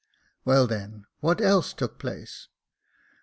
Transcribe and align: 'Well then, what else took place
'Well 0.45 0.65
then, 0.65 1.05
what 1.21 1.39
else 1.41 1.73
took 1.73 1.99
place 1.99 2.47